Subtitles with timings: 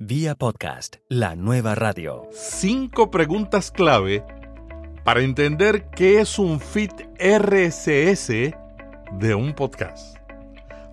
[0.00, 2.26] Vía podcast, la nueva radio.
[2.32, 4.24] Cinco preguntas clave
[5.04, 8.28] para entender qué es un feed RSS
[9.12, 10.16] de un podcast.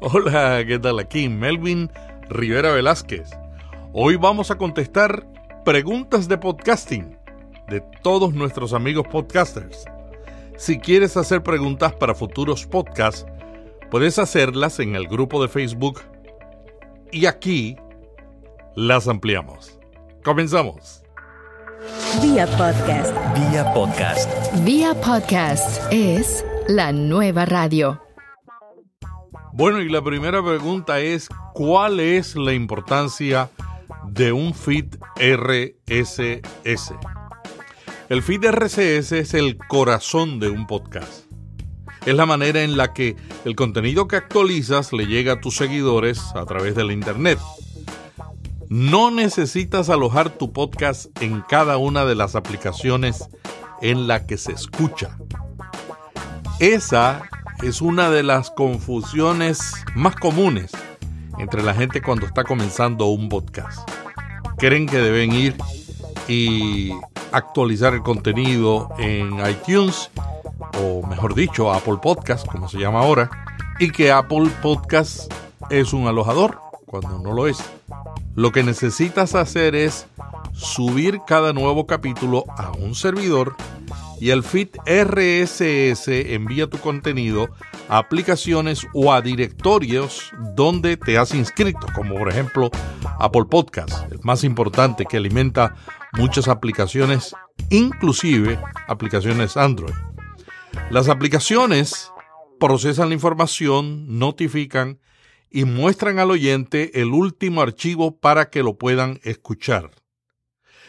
[0.02, 1.00] Hola, ¿qué tal?
[1.00, 1.90] Aquí Melvin
[2.30, 3.32] Rivera Velázquez.
[3.92, 5.26] Hoy vamos a contestar
[5.66, 7.18] preguntas de podcasting
[7.70, 9.84] de todos nuestros amigos podcasters.
[10.58, 13.26] Si quieres hacer preguntas para futuros podcasts,
[13.90, 16.02] puedes hacerlas en el grupo de Facebook
[17.12, 17.78] y aquí
[18.76, 19.78] las ampliamos.
[20.24, 21.04] Comenzamos.
[22.22, 23.14] Vía podcast.
[23.36, 24.30] Vía podcast.
[24.64, 28.02] Vía podcast es la nueva radio.
[29.54, 33.50] Bueno, y la primera pregunta es, ¿cuál es la importancia
[34.08, 36.94] de un feed RSS?
[38.10, 41.26] El feed RSS es el corazón de un podcast.
[42.06, 43.16] Es la manera en la que
[43.46, 47.38] el contenido que actualizas le llega a tus seguidores a través de la Internet.
[48.72, 53.28] No necesitas alojar tu podcast en cada una de las aplicaciones
[53.82, 55.18] en la que se escucha.
[56.62, 57.24] Esa
[57.64, 60.72] es una de las confusiones más comunes
[61.38, 63.86] entre la gente cuando está comenzando un podcast.
[64.58, 65.58] Creen que deben ir
[66.30, 66.94] y
[67.34, 70.12] actualizar el contenido en iTunes
[70.82, 73.30] o mejor dicho Apple Podcast como se llama ahora
[73.80, 75.30] y que Apple Podcast
[75.70, 77.62] es un alojador cuando no lo es.
[78.36, 80.08] Lo que necesitas hacer es
[80.54, 83.56] subir cada nuevo capítulo a un servidor
[84.22, 87.50] y el feed RSS envía tu contenido
[87.90, 92.70] a aplicaciones o a directorios donde te has inscrito, como por ejemplo
[93.20, 95.76] Apple Podcast, el más importante que alimenta
[96.14, 97.36] muchas aplicaciones,
[97.70, 99.94] inclusive aplicaciones Android.
[100.90, 102.12] Las aplicaciones
[102.60, 105.00] procesan la información, notifican
[105.52, 109.92] y muestran al oyente el último archivo para que lo puedan escuchar.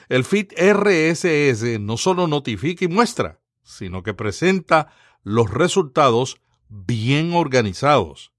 [0.09, 8.33] El feed RSS no solo notifica y muestra, sino que presenta los resultados bien organizados.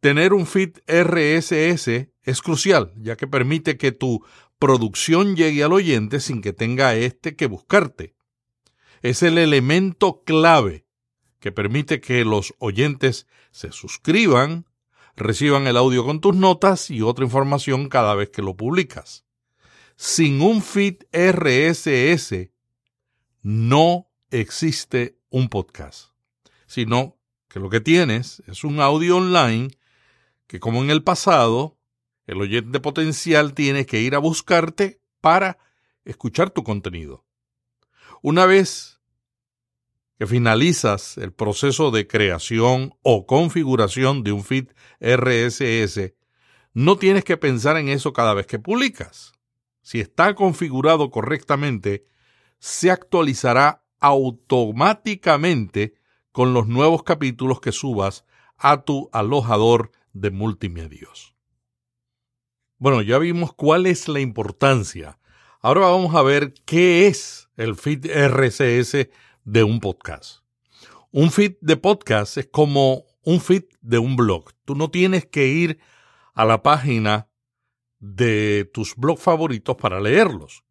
[0.00, 4.24] Tener un feed RSS es crucial, ya que permite que tu
[4.58, 8.14] producción llegue al oyente sin que tenga éste que buscarte.
[9.02, 10.86] Es el elemento clave
[11.38, 14.66] que permite que los oyentes se suscriban,
[15.16, 19.24] reciban el audio con tus notas y otra información cada vez que lo publicas.
[19.96, 22.50] Sin un feed RSS
[23.42, 26.10] no existe un podcast,
[26.66, 27.16] sino
[27.48, 29.70] que lo que tienes es un audio online
[30.46, 31.78] que como en el pasado,
[32.26, 35.58] el oyente potencial tiene que ir a buscarte para
[36.04, 37.24] escuchar tu contenido.
[38.22, 38.93] Una vez
[40.18, 44.68] que finalizas el proceso de creación o configuración de un feed
[45.00, 46.14] RSS,
[46.72, 49.32] no tienes que pensar en eso cada vez que publicas.
[49.82, 52.06] Si está configurado correctamente,
[52.58, 55.94] se actualizará automáticamente
[56.32, 58.24] con los nuevos capítulos que subas
[58.56, 61.34] a tu alojador de multimedios.
[62.78, 65.18] Bueno, ya vimos cuál es la importancia.
[65.60, 69.08] Ahora vamos a ver qué es el feed RSS
[69.44, 70.40] de un podcast.
[71.10, 74.52] Un feed de podcast es como un feed de un blog.
[74.64, 75.78] Tú no tienes que ir
[76.34, 77.28] a la página
[78.00, 80.64] de tus blogs favoritos para leerlos.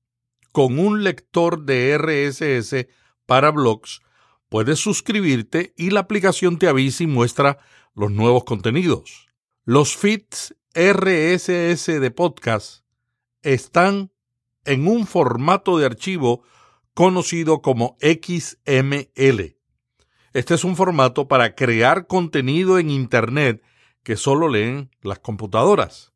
[0.52, 2.88] Con un lector de RSS
[3.26, 4.02] para blogs,
[4.50, 7.60] puedes suscribirte y la aplicación te avisa y muestra
[7.96, 9.30] los nuevos contenidos.
[9.66, 12.84] Los feeds RSS de podcast
[13.42, 14.12] están
[14.66, 16.44] en un formato de archivo
[16.94, 19.58] conocido como XML.
[20.34, 23.64] Este es un formato para crear contenido en Internet
[24.04, 26.14] que solo leen las computadoras.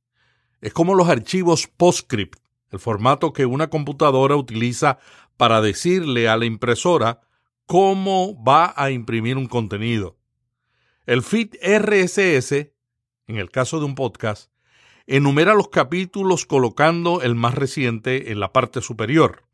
[0.62, 2.40] Es como los archivos PostScript,
[2.72, 4.98] el formato que una computadora utiliza
[5.38, 7.22] para decirle a la impresora
[7.66, 10.18] cómo va a imprimir un contenido.
[11.06, 12.52] El feed RSS,
[13.28, 14.52] en el caso de un podcast,
[15.06, 19.47] enumera los capítulos colocando el más reciente en la parte superior.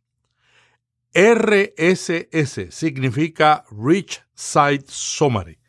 [1.14, 5.60] RSS significa Rich Site Summary,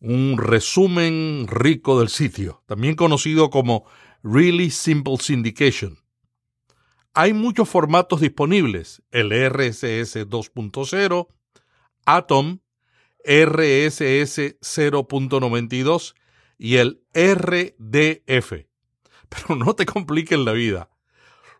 [0.00, 3.84] un resumen rico del sitio, también conocido como
[4.24, 5.98] Really Simple Syndication.
[7.14, 11.28] Hay muchos formatos disponibles, el RSS 2.0,
[12.04, 12.58] Atom,
[13.24, 16.14] RSS 0.92
[16.58, 18.52] y el RDF.
[19.28, 20.90] Pero no te compliques la vida.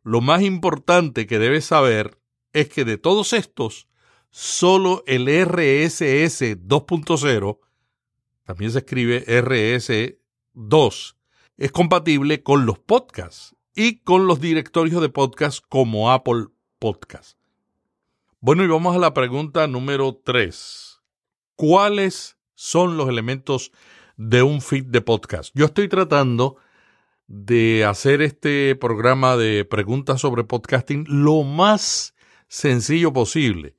[0.03, 2.19] Lo más importante que debes saber
[2.56, 3.87] es que de todos estos,
[4.31, 7.58] solo el RSS 2.0,
[8.44, 11.17] también se escribe RS2,
[11.58, 16.47] es compatible con los podcasts y con los directorios de podcast como Apple
[16.79, 17.37] Podcast.
[18.41, 21.03] Bueno, y vamos a la pregunta número 3.
[21.56, 23.70] ¿Cuáles son los elementos
[24.17, 25.50] de un feed de podcast?
[25.55, 26.56] Yo estoy tratando
[27.26, 32.14] de hacer este programa de preguntas sobre podcasting lo más
[32.48, 33.76] sencillo posible,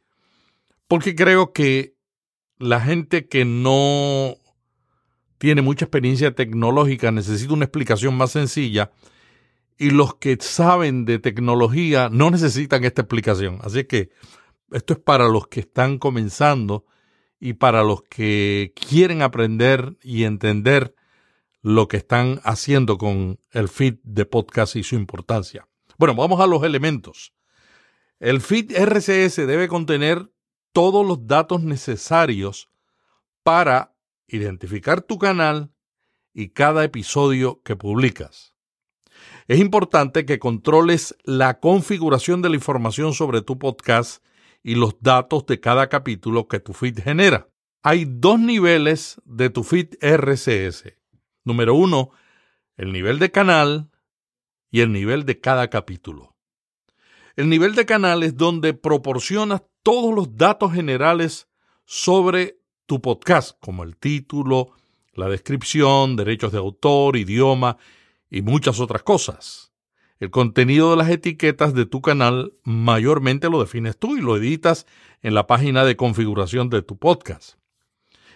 [0.87, 1.95] porque creo que
[2.57, 4.35] la gente que no
[5.37, 8.91] tiene mucha experiencia tecnológica necesita una explicación más sencilla
[9.77, 13.59] y los que saben de tecnología no necesitan esta explicación.
[13.61, 14.09] Así que
[14.71, 16.85] esto es para los que están comenzando
[17.39, 20.95] y para los que quieren aprender y entender
[21.61, 25.67] lo que están haciendo con el feed de podcast y su importancia.
[25.97, 27.33] Bueno, vamos a los elementos.
[28.19, 30.31] El feed RCS debe contener
[30.73, 32.69] todos los datos necesarios
[33.43, 33.95] para
[34.27, 35.71] identificar tu canal
[36.33, 38.55] y cada episodio que publicas.
[39.47, 44.23] Es importante que controles la configuración de la información sobre tu podcast
[44.63, 47.49] y los datos de cada capítulo que tu feed genera.
[47.83, 50.95] Hay dos niveles de tu feed RCS.
[51.43, 52.09] Número uno,
[52.77, 53.91] el nivel de canal
[54.71, 56.36] y el nivel de cada capítulo.
[57.37, 61.47] El nivel de canal es donde proporcionas todos los datos generales
[61.85, 62.57] sobre
[62.87, 64.71] tu podcast, como el título,
[65.13, 67.77] la descripción, derechos de autor, idioma
[68.31, 69.71] y muchas otras cosas.
[70.19, 74.87] El contenido de las etiquetas de tu canal mayormente lo defines tú y lo editas
[75.21, 77.59] en la página de configuración de tu podcast.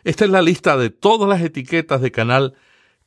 [0.04, 2.54] Esta es la lista de todas las etiquetas de canal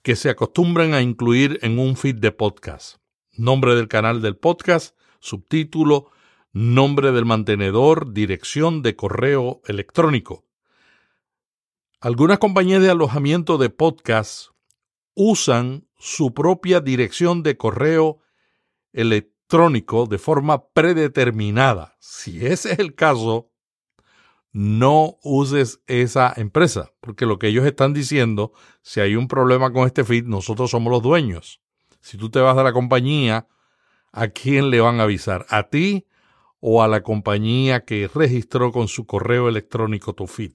[0.02, 2.96] que se acostumbran a incluir en un feed de podcast.
[3.37, 6.10] Nombre del canal del podcast, subtítulo,
[6.52, 10.44] nombre del mantenedor, dirección de correo electrónico.
[12.00, 14.50] Algunas compañías de alojamiento de podcast
[15.14, 18.18] usan su propia dirección de correo
[18.92, 21.96] electrónico de forma predeterminada.
[22.00, 23.50] Si ese es el caso,
[24.52, 29.86] no uses esa empresa, porque lo que ellos están diciendo, si hay un problema con
[29.86, 31.62] este feed, nosotros somos los dueños.
[32.02, 33.48] Si tú te vas a la compañía,
[34.14, 35.44] ¿a quién le van a avisar?
[35.50, 36.06] ¿A ti
[36.61, 40.52] o a la compañía que registró con su correo electrónico tu feed?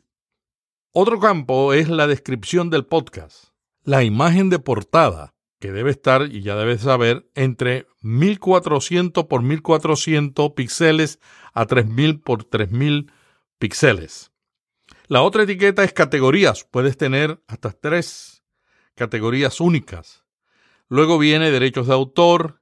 [0.92, 3.50] Otro campo es la descripción del podcast.
[3.84, 10.52] La imagen de portada, que debe estar, y ya debes saber, entre 1400 por 1400
[10.54, 11.20] píxeles
[11.54, 13.12] a 3000 por 3000
[13.60, 14.32] píxeles.
[15.08, 16.64] La otra etiqueta es categorías.
[16.64, 18.44] Puedes tener hasta tres
[18.96, 20.24] categorías únicas.
[20.88, 22.59] Luego viene derechos de autor,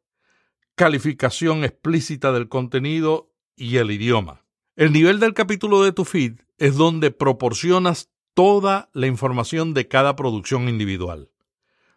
[0.77, 4.45] calificación explícita del contenido y el idioma.
[4.75, 10.15] El nivel del capítulo de tu feed es donde proporcionas toda la información de cada
[10.15, 11.31] producción individual.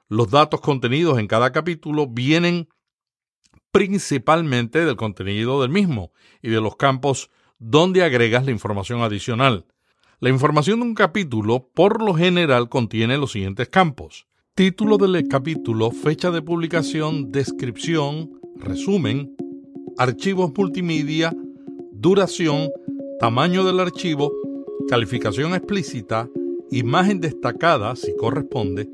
[0.08, 2.70] Los datos contenidos en cada capítulo vienen
[3.70, 9.66] principalmente del contenido del mismo y de los campos donde agregas la información adicional.
[10.20, 14.26] La información de un capítulo por lo general contiene los siguientes campos.
[14.54, 19.34] Título del capítulo, fecha de publicación, descripción, resumen,
[19.98, 21.34] archivos multimedia,
[21.92, 22.70] duración,
[23.18, 24.32] tamaño del archivo,
[24.88, 26.28] calificación explícita,
[26.70, 28.88] imagen destacada si corresponde,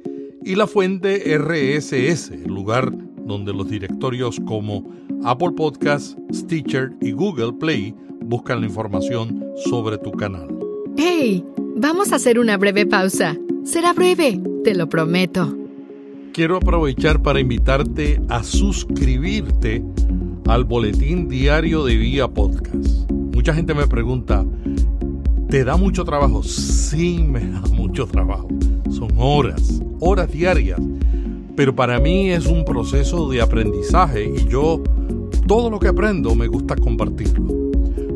[0.44, 2.92] y la fuente RSS, el lugar
[3.24, 4.88] donde los directorios como
[5.24, 10.48] Apple Podcasts, Stitcher y Google Play buscan la información sobre tu canal.
[10.96, 11.44] ¡Hey!
[11.76, 13.36] Vamos a hacer una breve pausa.
[13.64, 15.65] Será breve, te lo prometo.
[16.36, 19.82] Quiero aprovechar para invitarte a suscribirte
[20.46, 23.10] al boletín diario de Vía Podcast.
[23.10, 24.44] Mucha gente me pregunta,
[25.48, 26.42] ¿te da mucho trabajo?
[26.42, 28.48] Sí, me da mucho trabajo.
[28.90, 30.78] Son horas, horas diarias.
[31.56, 34.82] Pero para mí es un proceso de aprendizaje y yo
[35.46, 37.54] todo lo que aprendo me gusta compartirlo.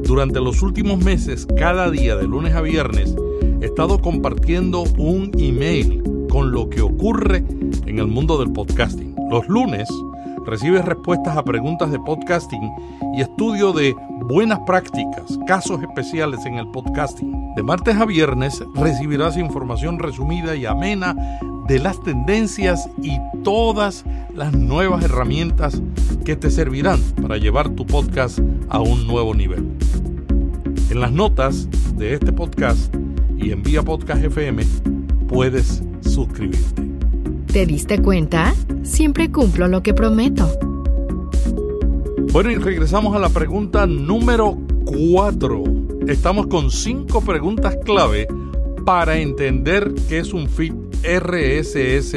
[0.04, 3.16] Durante los últimos meses, cada día de lunes a viernes,
[3.62, 7.46] he estado compartiendo un email con lo que ocurre
[8.00, 9.14] el mundo del podcasting.
[9.30, 9.88] Los lunes
[10.46, 12.72] recibes respuestas a preguntas de podcasting
[13.14, 17.54] y estudio de buenas prácticas, casos especiales en el podcasting.
[17.54, 21.14] De martes a viernes recibirás información resumida y amena
[21.68, 24.04] de las tendencias y todas
[24.34, 25.80] las nuevas herramientas
[26.24, 28.38] que te servirán para llevar tu podcast
[28.70, 29.68] a un nuevo nivel.
[30.90, 32.94] En las notas de este podcast
[33.36, 34.64] y en Vía Podcast FM
[35.28, 36.99] puedes suscribirte.
[37.52, 38.54] ¿Te diste cuenta?
[38.84, 40.48] Siempre cumplo lo que prometo.
[42.30, 45.64] Bueno, y regresamos a la pregunta número 4.
[46.06, 48.28] Estamos con cinco preguntas clave
[48.86, 52.12] para entender qué es un feed RSS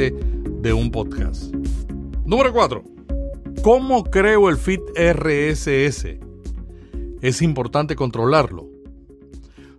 [0.62, 1.52] de un podcast.
[2.24, 2.84] Número 4.
[3.64, 6.16] ¿Cómo creo el feed RSS?
[7.22, 8.68] Es importante controlarlo.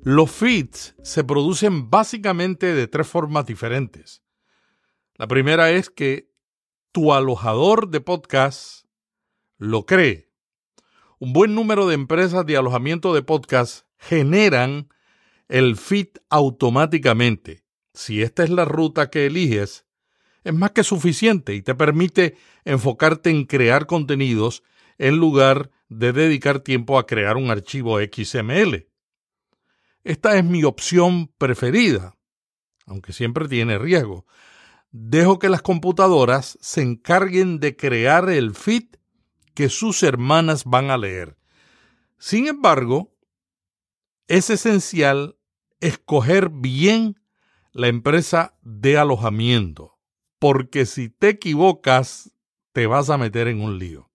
[0.03, 4.24] Los feeds se producen básicamente de tres formas diferentes.
[5.17, 6.29] La primera es que
[6.91, 8.85] tu alojador de podcast
[9.57, 10.29] lo cree.
[11.19, 14.89] Un buen número de empresas de alojamiento de podcast generan
[15.47, 17.63] el feed automáticamente.
[17.93, 19.85] Si esta es la ruta que eliges,
[20.43, 24.63] es más que suficiente y te permite enfocarte en crear contenidos
[24.97, 28.89] en lugar de dedicar tiempo a crear un archivo XML.
[30.03, 32.17] Esta es mi opción preferida,
[32.85, 34.25] aunque siempre tiene riesgo.
[34.97, 38.95] Dejo que las computadoras se encarguen de crear el feed
[39.53, 41.35] que sus hermanas van a leer.
[42.17, 43.13] Sin embargo,
[44.29, 45.37] es esencial
[45.81, 47.19] escoger bien
[47.73, 49.99] la empresa de alojamiento,
[50.39, 52.31] porque si te equivocas,
[52.71, 54.09] te vas a meter en un lío.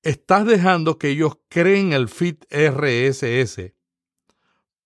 [0.00, 3.74] Estás dejando que ellos creen el feed RSS,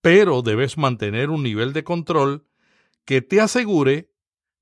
[0.01, 2.50] pero debes mantener un nivel de control
[3.11, 4.09] que te asegure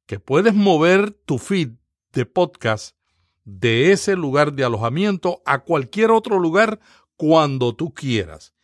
[0.07, 1.73] que puedes mover tu feed
[2.13, 2.97] de podcast
[3.43, 6.79] de ese lugar de alojamiento a cualquier otro lugar
[7.15, 8.55] cuando tú quieras.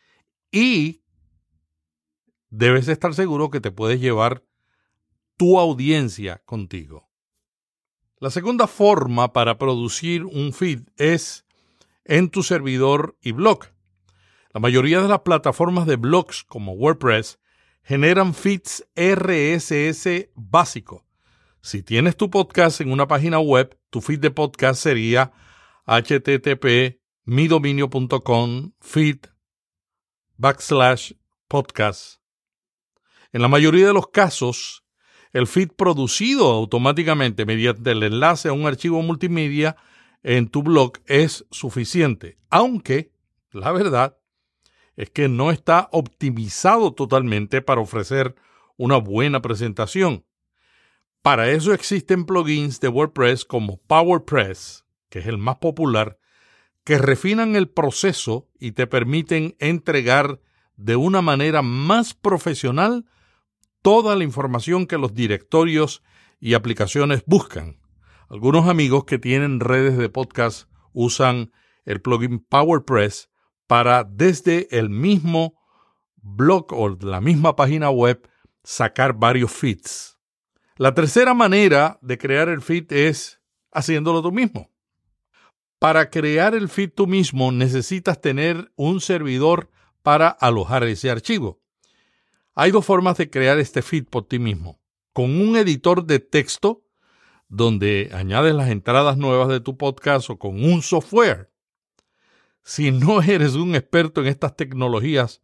[0.50, 1.04] Y
[2.50, 4.42] debes estar seguro que te puedes llevar
[5.36, 7.08] tu audiencia contigo.
[8.18, 11.46] La segunda forma para producir un feed es
[12.04, 13.66] en tu servidor y blog.
[14.52, 17.38] La mayoría de las plataformas de blogs como WordPress
[17.86, 21.06] generan feeds RSS básico.
[21.60, 25.32] Si tienes tu podcast en una página web, tu feed de podcast sería
[25.86, 29.18] http midominio.com feed
[30.36, 31.12] backslash
[31.46, 32.20] podcast.
[33.32, 34.84] En la mayoría de los casos,
[35.32, 39.76] el feed producido automáticamente mediante el enlace a un archivo multimedia
[40.24, 43.12] en tu blog es suficiente, aunque
[43.52, 44.18] la verdad
[44.96, 48.34] es que no está optimizado totalmente para ofrecer
[48.76, 50.24] una buena presentación.
[51.22, 56.18] Para eso existen plugins de WordPress como PowerPress, que es el más popular,
[56.84, 60.40] que refinan el proceso y te permiten entregar
[60.76, 63.06] de una manera más profesional
[63.82, 66.02] toda la información que los directorios
[66.38, 67.80] y aplicaciones buscan.
[68.28, 71.52] Algunos amigos que tienen redes de podcast usan
[71.84, 73.30] el plugin PowerPress
[73.66, 75.54] para desde el mismo
[76.16, 78.28] blog o la misma página web
[78.62, 80.18] sacar varios feeds.
[80.76, 83.40] La tercera manera de crear el feed es
[83.72, 84.70] haciéndolo tú mismo.
[85.78, 89.70] Para crear el feed tú mismo necesitas tener un servidor
[90.02, 91.60] para alojar ese archivo.
[92.54, 94.80] Hay dos formas de crear este feed por ti mismo.
[95.12, 96.84] Con un editor de texto
[97.48, 101.50] donde añades las entradas nuevas de tu podcast o con un software.
[102.66, 105.40] Si no eres un experto en estas tecnologías,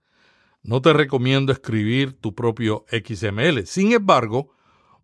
[0.64, 3.64] no te recomiendo escribir tu propio XML.
[3.64, 4.50] Sin embargo,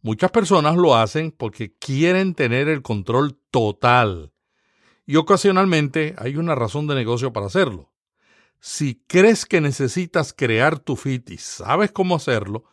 [0.03, 4.33] muchas personas lo hacen porque quieren tener el control total.
[5.07, 7.93] Y ocasionalmente hay una razón de negocio para hacerlo.
[8.59, 12.65] Si crees que necesitas crear tu feed y sabes cómo hacerlo,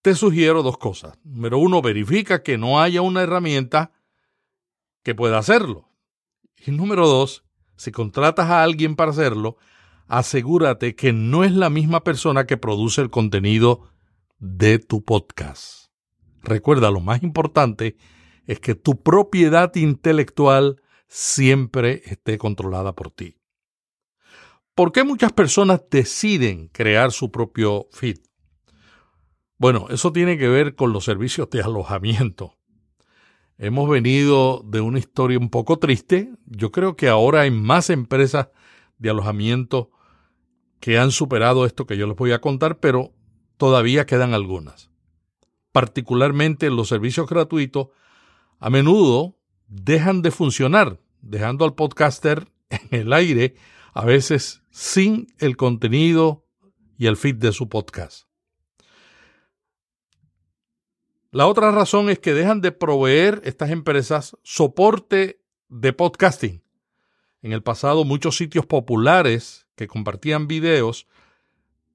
[0.00, 1.18] te sugiero dos cosas.
[1.24, 3.90] Número uno, verifica que no haya una herramienta
[5.02, 5.88] que pueda hacerlo.
[6.64, 7.43] Y número dos,
[7.76, 9.56] si contratas a alguien para hacerlo,
[10.06, 13.90] asegúrate que no es la misma persona que produce el contenido
[14.38, 15.90] de tu podcast.
[16.42, 17.96] Recuerda, lo más importante
[18.46, 23.38] es que tu propiedad intelectual siempre esté controlada por ti.
[24.74, 28.18] ¿Por qué muchas personas deciden crear su propio feed?
[29.56, 32.58] Bueno, eso tiene que ver con los servicios de alojamiento.
[33.58, 36.32] Hemos venido de una historia un poco triste.
[36.46, 38.48] Yo creo que ahora hay más empresas
[38.98, 39.90] de alojamiento
[40.80, 43.12] que han superado esto que yo les voy a contar, pero
[43.56, 44.90] todavía quedan algunas.
[45.72, 47.88] Particularmente los servicios gratuitos
[48.58, 53.54] a menudo dejan de funcionar, dejando al podcaster en el aire,
[53.92, 56.44] a veces sin el contenido
[56.98, 58.26] y el feed de su podcast.
[61.34, 66.62] La otra razón es que dejan de proveer estas empresas soporte de podcasting.
[67.42, 71.08] En el pasado muchos sitios populares que compartían videos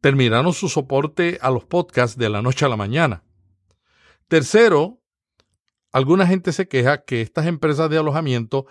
[0.01, 3.23] terminaron su soporte a los podcasts de la noche a la mañana.
[4.27, 4.99] Tercero,
[5.93, 8.65] alguna gente se queja que estas empresas de alojamiento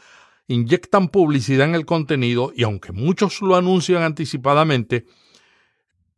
[0.48, 5.06] inyectan publicidad en el contenido y aunque muchos lo anuncian anticipadamente,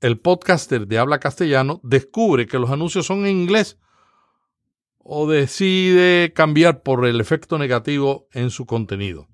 [0.01, 3.79] el podcaster de habla castellano descubre que los anuncios son en inglés
[5.03, 9.29] o decide cambiar por el efecto negativo en su contenido.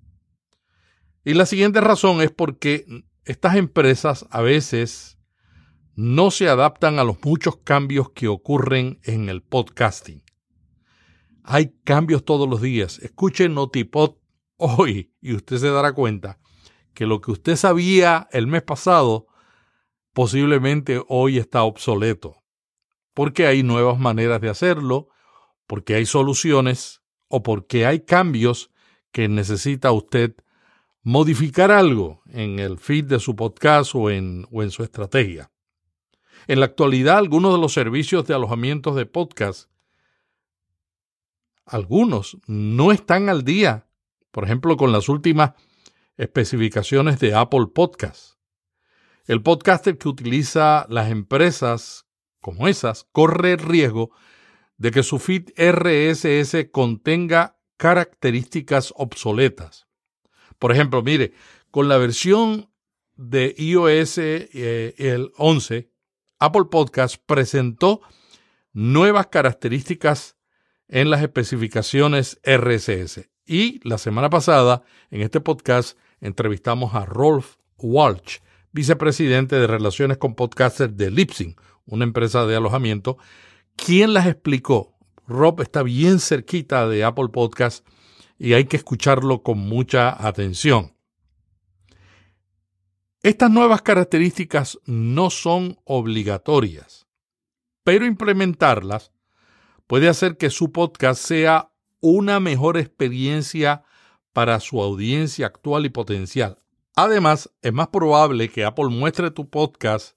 [1.24, 2.86] Y la siguiente razón es porque
[3.24, 5.18] estas empresas a veces
[5.96, 10.22] no se adaptan a los muchos cambios que ocurren en el podcasting.
[11.42, 12.98] Hay cambios todos los días.
[13.00, 14.16] Escuche Notipod
[14.56, 16.38] hoy y usted se dará cuenta
[16.94, 19.26] que lo que usted sabía el mes pasado
[20.12, 22.42] posiblemente hoy está obsoleto.
[23.12, 25.08] Porque hay nuevas maneras de hacerlo,
[25.66, 28.70] porque hay soluciones o porque hay cambios
[29.12, 30.34] que necesita usted
[31.02, 35.50] modificar algo en el feed de su podcast o en, o en su estrategia.
[36.48, 39.70] En la actualidad, algunos de los servicios de alojamientos de podcast,
[41.64, 43.86] algunos no están al día,
[44.30, 45.52] por ejemplo, con las últimas
[46.16, 48.36] especificaciones de Apple Podcast.
[49.26, 52.06] El podcaster que utiliza las empresas
[52.40, 54.12] como esas corre el riesgo
[54.78, 59.86] de que su feed RSS contenga características obsoletas.
[60.58, 61.32] Por ejemplo, mire,
[61.70, 62.70] con la versión
[63.16, 65.90] de iOS eh, el 11,
[66.38, 68.00] Apple Podcast presentó
[68.72, 70.36] nuevas características
[70.88, 73.28] en las especificaciones RSS.
[73.46, 78.38] Y la semana pasada, en este podcast, entrevistamos a Rolf Walsh,
[78.72, 81.56] vicepresidente de Relaciones con Podcasters de Lipsing,
[81.86, 83.18] una empresa de alojamiento,
[83.76, 84.98] quien las explicó.
[85.26, 87.86] Rob está bien cerquita de Apple Podcast
[88.38, 90.94] y hay que escucharlo con mucha atención.
[93.22, 97.06] Estas nuevas características no son obligatorias,
[97.82, 99.12] pero implementarlas
[99.86, 103.82] puede hacer que su podcast sea una mejor experiencia
[104.32, 106.62] para su audiencia actual y potencial.
[106.94, 110.16] Además, es más probable que Apple muestre tu podcast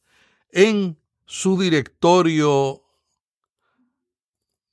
[0.52, 2.84] en su directorio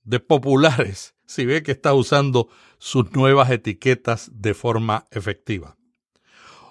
[0.07, 2.49] de populares si ve que está usando
[2.79, 5.77] sus nuevas etiquetas de forma efectiva.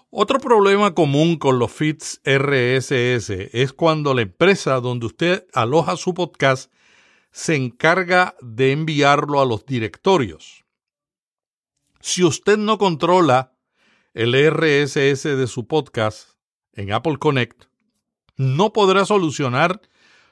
[0.09, 6.13] Otro problema común con los feeds RSS es cuando la empresa donde usted aloja su
[6.13, 6.71] podcast
[7.31, 10.63] se encarga de enviarlo a los directorios.
[11.99, 13.57] Si usted no controla
[14.13, 16.29] el RSS de su podcast
[16.71, 17.65] en Apple Connect,
[18.37, 19.81] no podrá solucionar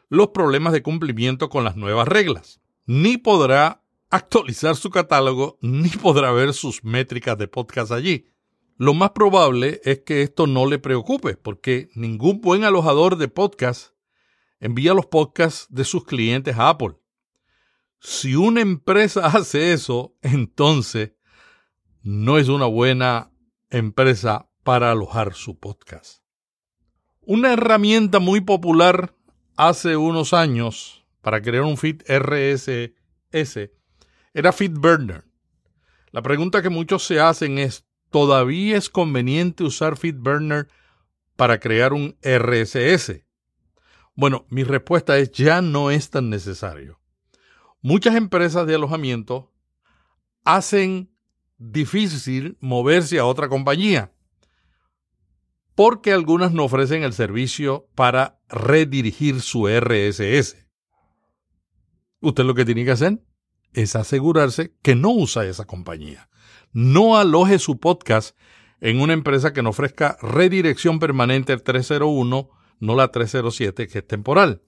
[0.08, 6.32] los problemas de cumplimiento con las nuevas reglas, ni podrá actualizar su catálogo, ni podrá
[6.32, 8.28] ver sus métricas de podcast allí.
[8.78, 13.94] Lo más probable es que esto no le preocupe, porque ningún buen alojador de podcast
[14.60, 16.96] envía los podcasts de sus clientes a Apple.
[18.00, 21.14] Si una empresa hace eso, entonces
[22.02, 23.32] no es una buena
[23.70, 26.24] empresa para alojar su podcast.
[27.22, 29.16] Una herramienta muy popular
[29.56, 33.72] hace unos años para crear un feed RSS
[34.34, 35.24] era FeedBurner.
[36.12, 40.68] La pregunta que muchos se hacen es, ¿todavía es conveniente usar FeedBurner
[41.36, 43.26] para crear un RSS?
[44.16, 47.00] Bueno, mi respuesta es ya no es tan necesario.
[47.82, 49.52] Muchas empresas de alojamiento
[50.44, 51.10] hacen
[51.58, 54.12] difícil moverse a otra compañía,
[55.74, 60.63] porque algunas no ofrecen el servicio para redirigir su RSS.
[62.24, 63.20] Usted lo que tiene que hacer
[63.74, 66.30] es asegurarse que no usa esa compañía.
[66.72, 68.38] No aloje su podcast
[68.80, 74.08] en una empresa que no ofrezca redirección permanente al 301, no la 307, que es
[74.08, 74.62] temporal.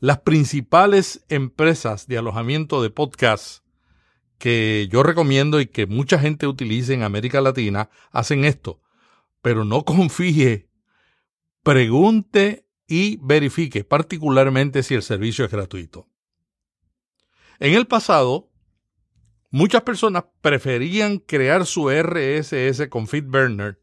[0.00, 3.62] Las principales empresas de alojamiento de podcast
[4.38, 8.80] que yo recomiendo y que mucha gente utiliza en América Latina hacen esto.
[9.42, 10.70] Pero no confíe,
[11.62, 16.08] pregunte y verifique, particularmente si el servicio es gratuito.
[17.60, 18.50] En el pasado,
[19.50, 23.80] muchas personas preferían crear su RSS con FeedBurner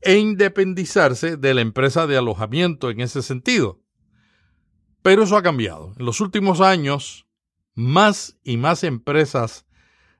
[0.00, 3.80] e independizarse de la empresa de alojamiento en ese sentido.
[5.02, 5.92] Pero eso ha cambiado.
[5.98, 7.26] En los últimos años,
[7.74, 9.66] más y más empresas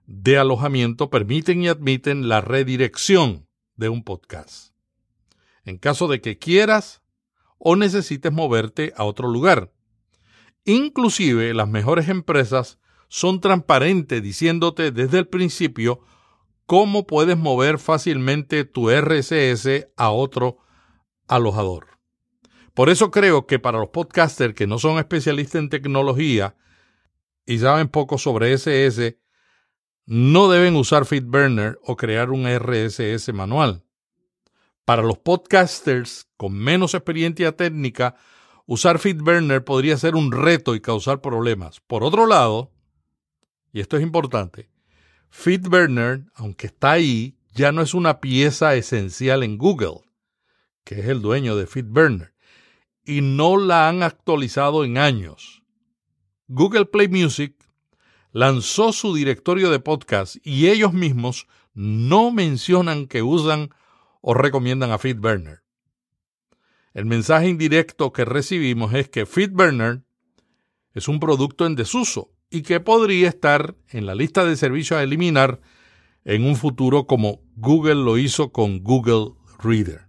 [0.06, 4.74] de alojamiento permiten y admiten la redirección de un podcast.
[5.64, 7.02] En caso de que quieras
[7.58, 9.72] o necesites moverte a otro lugar.
[10.64, 16.00] Inclusive las mejores empresas son transparentes diciéndote desde el principio
[16.66, 20.58] cómo puedes mover fácilmente tu RSS a otro
[21.28, 21.98] alojador.
[22.72, 26.56] Por eso creo que para los podcasters que no son especialistas en tecnología
[27.46, 29.18] y saben poco sobre SS,
[30.06, 33.84] no deben usar FeedBurner o crear un RSS manual.
[34.84, 38.16] Para los podcasters con menos experiencia técnica,
[38.66, 41.80] usar FeedBurner podría ser un reto y causar problemas.
[41.80, 42.70] Por otro lado,
[43.72, 44.70] y esto es importante,
[45.30, 50.02] FeedBurner, aunque está ahí, ya no es una pieza esencial en Google,
[50.84, 52.34] que es el dueño de FeedBurner,
[53.04, 55.62] y no la han actualizado en años.
[56.46, 57.54] Google Play Music
[58.32, 63.70] lanzó su directorio de podcast y ellos mismos no mencionan que usan
[64.20, 65.63] o recomiendan a FeedBurner.
[66.94, 70.04] El mensaje indirecto que recibimos es que FeedBurner
[70.92, 75.02] es un producto en desuso y que podría estar en la lista de servicios a
[75.02, 75.60] eliminar
[76.24, 80.06] en un futuro como Google lo hizo con Google Reader.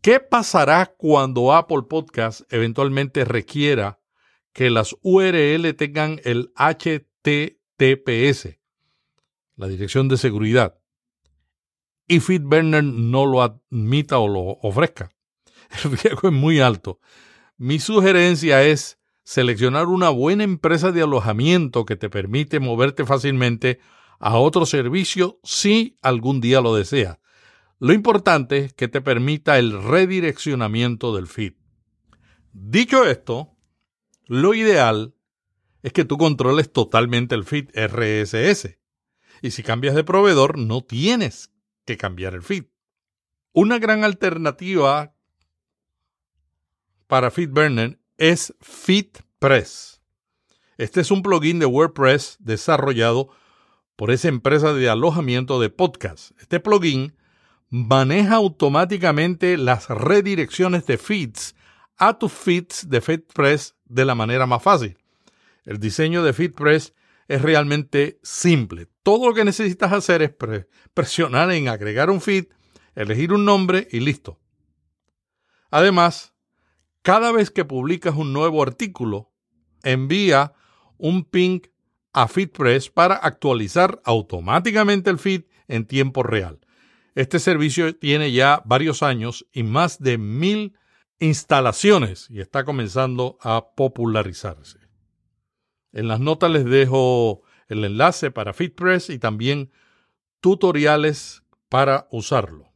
[0.00, 4.00] ¿Qué pasará cuando Apple Podcast eventualmente requiera
[4.54, 8.56] que las URL tengan el HTTPS,
[9.56, 10.78] la dirección de seguridad,
[12.06, 15.10] y FeedBurner no lo admita o lo ofrezca?
[15.84, 17.00] El riesgo es muy alto.
[17.56, 23.78] Mi sugerencia es seleccionar una buena empresa de alojamiento que te permite moverte fácilmente
[24.18, 27.18] a otro servicio si algún día lo deseas.
[27.78, 31.54] Lo importante es que te permita el redireccionamiento del feed.
[32.52, 33.54] Dicho esto,
[34.26, 35.14] lo ideal
[35.82, 38.78] es que tú controles totalmente el feed RSS.
[39.42, 41.52] Y si cambias de proveedor, no tienes
[41.84, 42.64] que cambiar el feed.
[43.52, 45.14] Una gran alternativa
[47.08, 50.00] para FeedBurner es FeedPress.
[50.76, 53.30] Este es un plugin de WordPress desarrollado
[53.96, 56.30] por esa empresa de alojamiento de podcast.
[56.38, 57.16] Este plugin
[57.70, 61.56] maneja automáticamente las redirecciones de feeds
[61.96, 64.98] a tus feeds de FeedPress de la manera más fácil.
[65.64, 66.94] El diseño de FeedPress
[67.26, 68.86] es realmente simple.
[69.02, 70.30] Todo lo que necesitas hacer es
[70.94, 72.46] presionar en agregar un feed,
[72.94, 74.38] elegir un nombre y listo.
[75.70, 76.34] Además,
[77.02, 79.30] cada vez que publicas un nuevo artículo,
[79.82, 80.52] envía
[80.96, 81.60] un ping
[82.12, 86.60] a FeedPress para actualizar automáticamente el feed en tiempo real.
[87.14, 90.76] Este servicio tiene ya varios años y más de mil
[91.20, 94.78] instalaciones y está comenzando a popularizarse.
[95.92, 99.70] En las notas les dejo el enlace para FitPress y también
[100.40, 102.67] tutoriales para usarlo.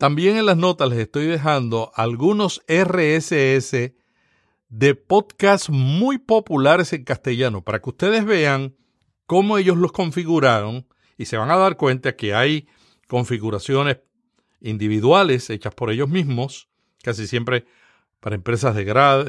[0.00, 3.92] También en las notas les estoy dejando algunos RSS
[4.70, 8.74] de podcasts muy populares en castellano para que ustedes vean
[9.26, 12.66] cómo ellos los configuraron y se van a dar cuenta que hay
[13.08, 13.98] configuraciones
[14.62, 16.70] individuales hechas por ellos mismos
[17.02, 17.66] casi siempre
[18.20, 18.84] para empresas de,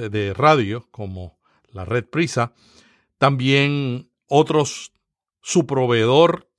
[0.10, 1.38] de radio como
[1.74, 2.54] la red Prisa.
[3.18, 4.94] También otros,
[5.42, 6.50] su proveedor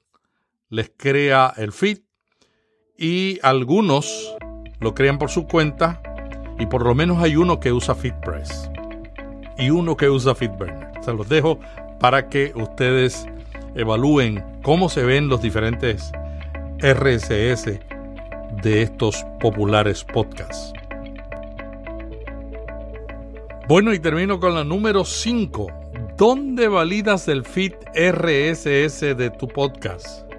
[0.69, 2.01] les crea el feed
[2.97, 4.35] y algunos
[4.81, 6.03] lo crean por su cuenta
[6.59, 8.71] y por lo menos hay uno que usa FeedPress
[9.59, 10.91] y uno que usa FeedBurner.
[11.03, 11.59] Se los dejo
[12.01, 13.27] para que ustedes
[13.75, 16.13] evalúen cómo se ven los diferentes
[16.79, 17.81] RSS
[18.63, 20.73] de estos populares podcasts.
[23.69, 25.69] Bueno, y termino con la número 5.
[26.17, 30.32] ¿Dónde validas el feed RSS de tu podcast?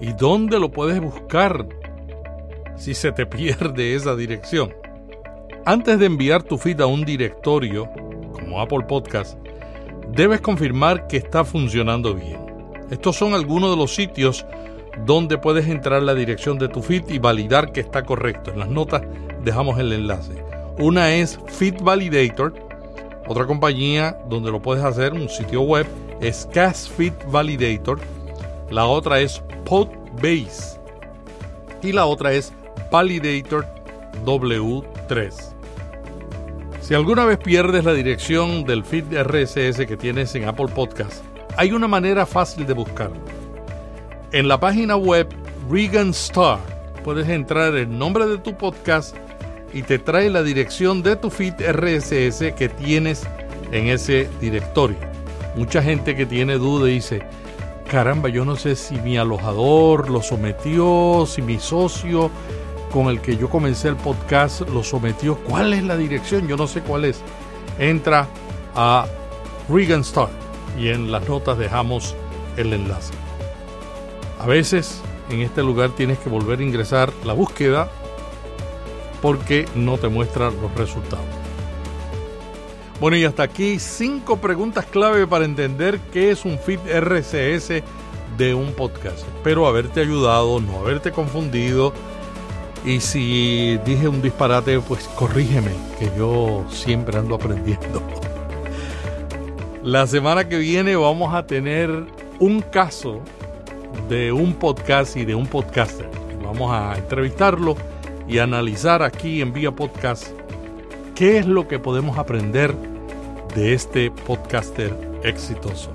[0.00, 1.66] ¿Y dónde lo puedes buscar
[2.76, 4.74] si se te pierde esa dirección?
[5.64, 7.90] Antes de enviar tu feed a un directorio,
[8.32, 9.38] como Apple Podcast,
[10.12, 12.38] debes confirmar que está funcionando bien.
[12.90, 14.46] Estos son algunos de los sitios
[15.04, 18.50] donde puedes entrar la dirección de tu feed y validar que está correcto.
[18.50, 19.02] En las notas
[19.44, 20.42] dejamos el enlace.
[20.78, 22.54] Una es Feed Validator,
[23.26, 25.86] otra compañía donde lo puedes hacer, un sitio web,
[26.20, 28.00] es Cast Feed Validator.
[28.70, 30.78] La otra es Podbase.
[31.82, 32.52] Y la otra es
[32.90, 33.66] Validator
[34.24, 35.32] W3.
[36.80, 41.22] Si alguna vez pierdes la dirección del feed RSS que tienes en Apple Podcast,
[41.56, 43.20] hay una manera fácil de buscarlo.
[44.32, 45.28] En la página web
[45.70, 46.58] Regan Star
[47.04, 49.16] puedes entrar el nombre de tu podcast
[49.72, 53.26] y te trae la dirección de tu feed RSS que tienes
[53.72, 54.98] en ese directorio.
[55.56, 57.22] Mucha gente que tiene duda dice,
[57.88, 62.30] caramba, yo no sé si mi alojador lo sometió, si mi socio
[62.92, 65.36] con el que yo comencé el podcast lo sometió.
[65.38, 66.46] ¿Cuál es la dirección?
[66.46, 67.22] Yo no sé cuál es.
[67.78, 68.28] Entra
[68.74, 69.06] a
[69.68, 70.28] Regan Star
[70.78, 72.14] y en las notas dejamos
[72.56, 73.14] el enlace.
[74.38, 77.90] A veces en este lugar tienes que volver a ingresar la búsqueda
[79.22, 81.47] porque no te muestra los resultados.
[83.00, 87.84] Bueno, y hasta aquí cinco preguntas clave para entender qué es un feed RCS
[88.36, 89.18] de un podcast.
[89.36, 91.92] Espero haberte ayudado, no haberte confundido.
[92.84, 98.02] Y si dije un disparate, pues corrígeme, que yo siempre ando aprendiendo.
[99.84, 102.04] La semana que viene vamos a tener
[102.40, 103.20] un caso
[104.08, 106.10] de un podcast y de un podcaster.
[106.42, 107.76] Vamos a entrevistarlo
[108.26, 110.37] y analizar aquí en Vía Podcast
[111.18, 112.72] qué es lo que podemos aprender
[113.56, 115.90] de este podcaster exitoso.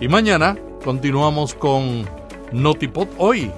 [0.00, 2.04] Y mañana continuamos con
[2.52, 3.50] Notipod hoy.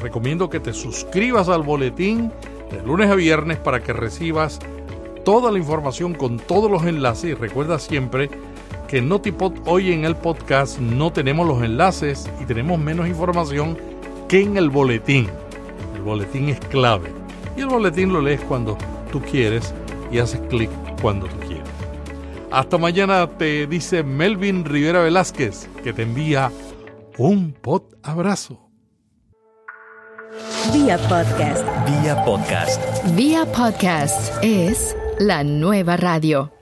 [0.00, 2.30] Recomiendo que te suscribas al boletín
[2.70, 4.60] de lunes a viernes para que recibas
[5.24, 8.30] toda la información con todos los enlaces y recuerda siempre
[8.86, 13.76] que en Notipod hoy en el podcast no tenemos los enlaces y tenemos menos información
[14.28, 15.28] que en el boletín.
[15.96, 17.10] El boletín es clave
[17.56, 18.78] y el boletín lo lees cuando
[19.10, 19.74] tú quieres
[20.10, 20.70] y haces clic
[21.00, 21.68] cuando tú quieres.
[22.50, 26.50] Hasta mañana te dice Melvin Rivera Velázquez que te envía
[27.16, 28.70] un pod abrazo.
[30.72, 31.64] Vía podcast.
[31.86, 32.80] Vía podcast.
[33.16, 36.59] Vía podcast es la nueva radio.